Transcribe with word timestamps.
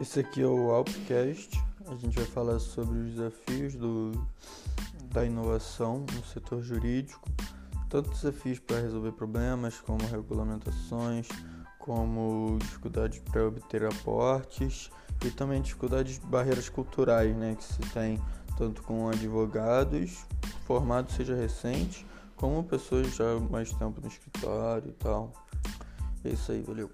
Esse 0.00 0.20
aqui 0.20 0.40
é 0.40 0.46
o 0.46 0.70
Alpcast. 0.70 1.62
A 1.86 1.94
gente 1.94 2.16
vai 2.16 2.24
falar 2.24 2.58
sobre 2.58 3.00
os 3.00 3.10
desafios 3.10 3.74
do, 3.74 4.12
da 5.12 5.26
inovação 5.26 6.06
no 6.14 6.24
setor 6.24 6.62
jurídico, 6.62 7.28
tanto 7.90 8.08
desafios 8.08 8.58
para 8.58 8.80
resolver 8.80 9.12
problemas, 9.12 9.78
como 9.78 9.98
regulamentações, 10.06 11.28
como 11.78 12.56
dificuldades 12.58 13.18
para 13.18 13.46
obter 13.46 13.84
aportes 13.84 14.90
e 15.22 15.30
também 15.30 15.60
dificuldades, 15.60 16.16
barreiras 16.16 16.70
culturais, 16.70 17.36
né, 17.36 17.54
que 17.54 17.64
se 17.64 17.80
tem 17.92 18.18
tanto 18.56 18.82
com 18.82 19.06
advogados, 19.10 20.24
formados 20.64 21.14
seja 21.14 21.34
recente, 21.34 22.06
como 22.36 22.64
pessoas 22.64 23.14
já 23.14 23.38
mais 23.50 23.70
tempo 23.74 24.00
no 24.00 24.08
escritório 24.08 24.88
e 24.88 24.92
tal. 24.92 25.30
É 26.24 26.30
isso 26.30 26.52
aí, 26.52 26.62
valeu. 26.62 26.90